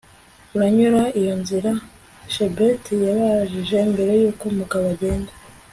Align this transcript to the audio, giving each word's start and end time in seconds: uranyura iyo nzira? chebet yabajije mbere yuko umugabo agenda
uranyura 0.55 1.01
iyo 1.19 1.33
nzira? 1.41 1.71
chebet 2.31 2.83
yabajije 3.05 3.77
mbere 3.91 4.11
yuko 4.21 4.43
umugabo 4.51 4.85
agenda 4.95 5.31